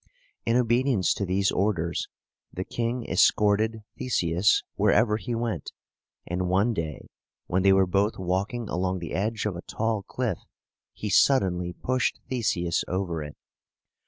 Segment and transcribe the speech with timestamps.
[0.47, 2.07] In obedience to these orders,
[2.51, 5.73] the king escorted Theseus wherever he went;
[6.25, 7.05] and one day,
[7.45, 10.39] when they were both walking along the edge of a tall cliff,
[10.91, 13.37] he suddenly pushed Theseus over it.